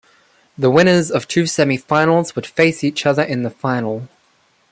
The 0.57 0.71
winners 0.71 1.11
of 1.11 1.21
the 1.27 1.27
two 1.27 1.45
semi-finals 1.45 2.35
would 2.35 2.47
face 2.47 2.83
each 2.83 3.05
other 3.05 3.21
in 3.21 3.43
the 3.43 3.51
final. 3.51 4.09